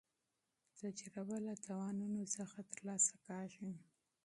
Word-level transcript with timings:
تجربه 0.79 1.37
له 1.47 1.53
تاوانونو 1.65 2.21
څخه 2.35 2.57
ترلاسه 2.73 3.13
کېږي. 3.25 3.71